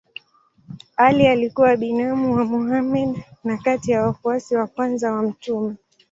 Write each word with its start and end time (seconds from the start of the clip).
Ali 0.97 1.27
alikuwa 1.27 1.75
binamu 1.75 2.33
wa 2.35 2.45
Mohammed 2.45 3.23
na 3.43 3.57
kati 3.57 3.91
ya 3.91 4.03
wafuasi 4.03 4.55
wa 4.55 4.67
kwanza 4.67 5.13
wa 5.13 5.23
mtume. 5.23 5.75